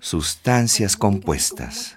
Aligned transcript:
Sustancias 0.00 0.96
compuestas. 0.96 1.96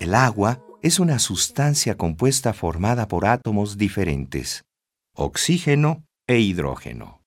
El 0.00 0.14
agua 0.14 0.60
es 0.82 0.98
una 0.98 1.18
sustancia 1.20 1.96
compuesta 1.96 2.52
formada 2.52 3.06
por 3.06 3.24
átomos 3.24 3.78
diferentes, 3.78 4.64
oxígeno 5.14 6.02
e 6.26 6.40
hidrógeno. 6.40 7.22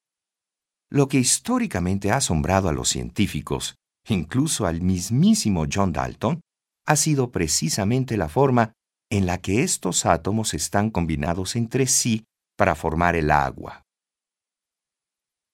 Lo 0.89 1.07
que 1.07 1.19
históricamente 1.19 2.11
ha 2.11 2.17
asombrado 2.17 2.67
a 2.67 2.73
los 2.73 2.89
científicos, 2.89 3.75
incluso 4.13 4.65
al 4.65 4.81
mismísimo 4.81 5.65
John 5.71 5.91
Dalton, 5.93 6.41
ha 6.85 6.95
sido 6.95 7.31
precisamente 7.31 8.17
la 8.17 8.29
forma 8.29 8.73
en 9.09 9.25
la 9.25 9.39
que 9.39 9.63
estos 9.63 10.05
átomos 10.05 10.53
están 10.53 10.89
combinados 10.89 11.55
entre 11.55 11.87
sí 11.87 12.25
para 12.57 12.75
formar 12.75 13.15
el 13.15 13.31
agua. 13.31 13.83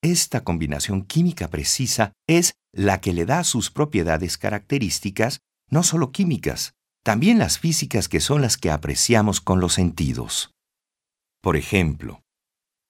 Esta 0.02 0.44
combinación 0.44 1.03
química 1.03 1.47
precisa 1.49 2.13
es 2.27 2.53
la 2.73 2.99
que 2.99 3.13
le 3.13 3.25
da 3.25 3.44
sus 3.44 3.71
propiedades 3.71 4.38
características, 4.38 5.39
no 5.70 5.83
solo 5.83 6.11
químicas, 6.11 6.73
también 7.03 7.38
las 7.38 7.59
físicas 7.59 8.09
que 8.09 8.20
son 8.20 8.41
las 8.41 8.58
que 8.58 8.72
apreciamos 8.72 9.41
con 9.41 9.59
los 9.59 9.73
sentidos. 9.73 10.52
Por 11.41 11.58
ejemplo, 11.58 12.22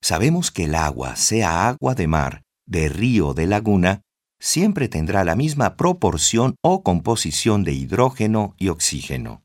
sabemos 0.02 0.52
que 0.52 0.66
el 0.66 0.76
agua, 0.76 1.16
sea 1.16 1.68
agua 1.68 1.96
de 1.96 2.08
mar, 2.08 2.44
de 2.68 2.90
río 2.90 3.34
de 3.34 3.48
laguna, 3.48 4.02
siempre 4.44 4.90
tendrá 4.90 5.24
la 5.24 5.36
misma 5.36 5.78
proporción 5.78 6.56
o 6.62 6.84
composición 6.84 7.64
de 7.64 7.72
hidrógeno 7.72 8.56
y 8.58 8.68
oxígeno. 8.68 9.44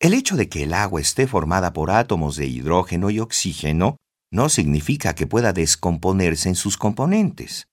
El 0.00 0.14
hecho 0.14 0.36
de 0.36 0.48
que 0.48 0.62
el 0.62 0.72
agua 0.72 1.02
esté 1.02 1.26
formada 1.26 1.74
por 1.74 1.90
átomos 1.90 2.36
de 2.36 2.46
hidrógeno 2.46 3.10
y 3.10 3.20
oxígeno 3.20 3.98
no 4.32 4.48
significa 4.48 5.14
que 5.14 5.26
pueda 5.26 5.52
descomponerse 5.52 6.48
en 6.48 6.54
sus 6.54 6.78
componentes. 6.78 7.66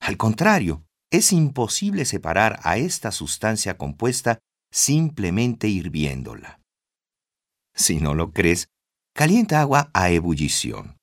Al 0.00 0.18
contrario, 0.18 0.84
es 1.10 1.32
imposible 1.32 2.04
separar 2.04 2.60
a 2.62 2.76
esta 2.76 3.10
sustancia 3.10 3.78
compuesta 3.78 4.38
simplemente 4.70 5.68
hirviéndola. 5.68 6.60
Si 7.74 8.00
no 8.00 8.14
lo 8.14 8.32
crees, 8.32 8.68
Calienta 9.12 9.60
agua 9.60 9.90
a 9.92 10.10
ebullición. 10.10 10.96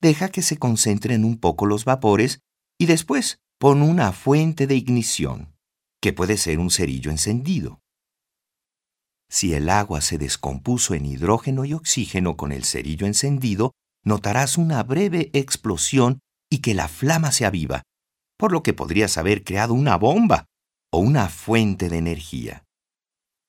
Deja 0.00 0.28
que 0.30 0.42
se 0.42 0.56
concentren 0.56 1.24
un 1.24 1.38
poco 1.38 1.66
los 1.66 1.84
vapores 1.84 2.40
y 2.78 2.86
después 2.86 3.40
pon 3.58 3.82
una 3.82 4.12
fuente 4.12 4.66
de 4.66 4.76
ignición, 4.76 5.54
que 6.00 6.12
puede 6.12 6.36
ser 6.36 6.60
un 6.60 6.70
cerillo 6.70 7.10
encendido. 7.10 7.80
Si 9.28 9.52
el 9.52 9.68
agua 9.68 10.00
se 10.00 10.16
descompuso 10.16 10.94
en 10.94 11.04
hidrógeno 11.04 11.64
y 11.64 11.74
oxígeno 11.74 12.36
con 12.36 12.52
el 12.52 12.64
cerillo 12.64 13.06
encendido, 13.06 13.72
notarás 14.04 14.56
una 14.56 14.82
breve 14.82 15.30
explosión 15.34 16.20
y 16.50 16.58
que 16.58 16.74
la 16.74 16.88
flama 16.88 17.32
se 17.32 17.44
aviva, 17.44 17.82
por 18.38 18.52
lo 18.52 18.62
que 18.62 18.72
podrías 18.72 19.18
haber 19.18 19.44
creado 19.44 19.74
una 19.74 19.96
bomba 19.96 20.46
o 20.90 20.98
una 20.98 21.28
fuente 21.28 21.90
de 21.90 21.98
energía. 21.98 22.64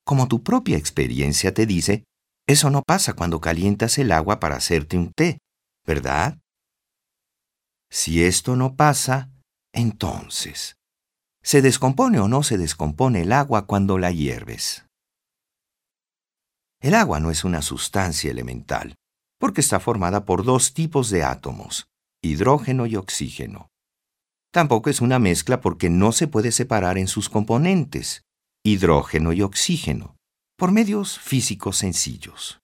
Como 0.03 0.27
tu 0.27 0.43
propia 0.43 0.75
experiencia 0.75 1.53
te 1.53 1.65
dice, 1.65 2.03
eso 2.47 2.71
no 2.71 2.81
pasa 2.81 3.13
cuando 3.13 3.39
calientas 3.39 3.99
el 3.99 4.11
agua 4.11 4.39
para 4.39 4.55
hacerte 4.55 4.97
un 4.97 5.13
té, 5.13 5.37
¿verdad? 5.85 6.38
Si 7.91 8.23
esto 8.23 8.55
no 8.55 8.75
pasa, 8.75 9.31
entonces, 9.73 10.77
¿se 11.41 11.61
descompone 11.61 12.19
o 12.19 12.27
no 12.27 12.43
se 12.43 12.57
descompone 12.57 13.21
el 13.21 13.31
agua 13.31 13.65
cuando 13.65 13.97
la 13.97 14.11
hierves? 14.11 14.85
El 16.81 16.93
agua 16.93 17.19
no 17.19 17.31
es 17.31 17.43
una 17.43 17.61
sustancia 17.61 18.31
elemental, 18.31 18.95
porque 19.39 19.61
está 19.61 19.79
formada 19.79 20.25
por 20.25 20.43
dos 20.43 20.73
tipos 20.73 21.09
de 21.09 21.23
átomos, 21.23 21.87
hidrógeno 22.21 22.85
y 22.85 22.95
oxígeno. 22.95 23.69
Tampoco 24.51 24.89
es 24.89 25.01
una 25.01 25.19
mezcla 25.19 25.61
porque 25.61 25.89
no 25.89 26.11
se 26.11 26.27
puede 26.27 26.51
separar 26.51 26.97
en 26.97 27.07
sus 27.07 27.29
componentes, 27.29 28.23
hidrógeno 28.63 29.33
y 29.33 29.41
oxígeno 29.41 30.15
por 30.57 30.71
medios 30.71 31.19
físicos 31.19 31.77
sencillos. 31.77 32.59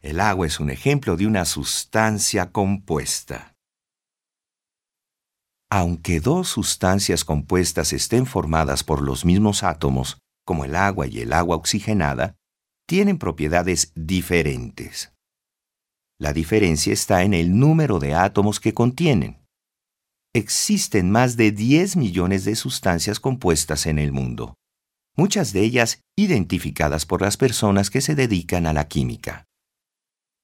El 0.00 0.20
agua 0.20 0.46
es 0.46 0.60
un 0.60 0.70
ejemplo 0.70 1.16
de 1.16 1.26
una 1.26 1.44
sustancia 1.44 2.50
compuesta. 2.50 3.55
Aunque 5.70 6.20
dos 6.20 6.48
sustancias 6.48 7.24
compuestas 7.24 7.92
estén 7.92 8.26
formadas 8.26 8.84
por 8.84 9.02
los 9.02 9.24
mismos 9.24 9.62
átomos, 9.62 10.18
como 10.46 10.64
el 10.64 10.76
agua 10.76 11.06
y 11.06 11.20
el 11.20 11.32
agua 11.32 11.56
oxigenada, 11.56 12.36
tienen 12.86 13.18
propiedades 13.18 13.92
diferentes. 13.94 15.12
La 16.18 16.32
diferencia 16.32 16.92
está 16.92 17.24
en 17.24 17.34
el 17.34 17.58
número 17.58 17.98
de 17.98 18.14
átomos 18.14 18.60
que 18.60 18.72
contienen. 18.72 19.44
Existen 20.34 21.10
más 21.10 21.36
de 21.36 21.50
10 21.50 21.96
millones 21.96 22.44
de 22.44 22.54
sustancias 22.54 23.18
compuestas 23.18 23.86
en 23.86 23.98
el 23.98 24.12
mundo 24.12 24.54
muchas 25.16 25.52
de 25.52 25.62
ellas 25.62 26.00
identificadas 26.16 27.06
por 27.06 27.22
las 27.22 27.36
personas 27.36 27.90
que 27.90 28.00
se 28.00 28.14
dedican 28.14 28.66
a 28.66 28.72
la 28.72 28.86
química. 28.86 29.46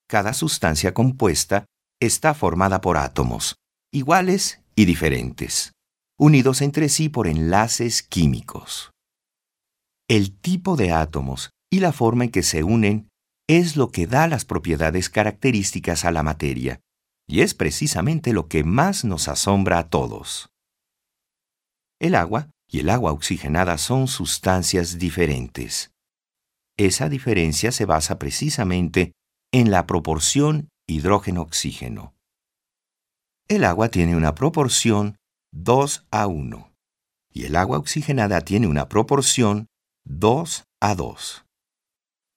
Cada 0.09 0.33
sustancia 0.33 0.93
compuesta 0.95 1.67
está 2.01 2.35
formada 2.35 2.81
por 2.81 2.97
átomos, 2.97 3.57
iguales 3.93 4.62
y 4.75 4.85
diferentes, 4.85 5.73
unidos 6.19 6.63
entre 6.63 6.89
sí 6.89 7.09
por 7.09 7.27
enlaces 7.27 8.03
químicos. 8.03 8.91
El 10.09 10.39
tipo 10.39 10.77
de 10.77 10.93
átomos 10.93 11.51
y 11.71 11.81
la 11.81 11.93
forma 11.93 12.25
en 12.25 12.31
que 12.31 12.43
se 12.43 12.63
unen 12.63 13.09
es 13.49 13.77
lo 13.77 13.91
que 13.91 14.07
da 14.07 14.29
las 14.29 14.45
propiedades 14.45 15.09
características 15.09 16.05
a 16.05 16.13
la 16.13 16.23
materia, 16.23 16.81
y 17.29 17.41
es 17.41 17.55
precisamente 17.55 18.33
lo 18.33 18.49
que 18.49 18.65
más 18.65 19.05
nos 19.05 19.29
asombra 19.29 19.79
a 19.79 19.89
todos. 19.89 20.51
El 22.01 22.15
agua 22.15 22.51
y 22.71 22.81
el 22.81 22.91
agua 22.91 23.13
oxigenada 23.13 23.79
son 23.79 24.09
sustancias 24.09 24.99
diferentes. 24.99 25.93
Esa 26.77 27.09
diferencia 27.09 27.71
se 27.71 27.85
basa 27.85 28.19
precisamente 28.19 29.13
en 29.53 29.71
la 29.71 29.87
proporción 29.87 30.69
hidrógeno-oxígeno. 30.89 32.15
El 33.49 33.65
agua 33.65 33.89
tiene 33.89 34.17
una 34.17 34.35
proporción 34.35 35.17
2 35.53 36.07
a 36.11 36.27
1 36.27 36.73
y 37.33 37.45
el 37.45 37.57
agua 37.57 37.79
oxigenada 37.79 38.41
tiene 38.43 38.67
una 38.67 38.89
proporción 38.89 39.67
2 40.05 40.65
a 40.81 40.95
2. 40.95 41.45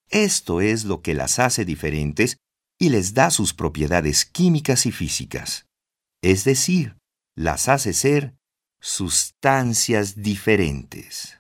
Esto 0.10 0.62
es 0.62 0.86
lo 0.86 1.02
que 1.02 1.14
las 1.14 1.40
hace 1.40 1.66
diferentes 1.66 2.38
y 2.80 2.90
les 2.90 3.14
da 3.14 3.32
sus 3.32 3.54
propiedades 3.54 4.26
químicas 4.26 4.86
y 4.86 4.92
físicas, 4.92 5.66
es 6.22 6.44
decir, 6.44 6.98
las 7.36 7.70
hace 7.70 7.94
ser 7.94 8.36
sustancias 8.82 10.22
diferentes. 10.22 11.38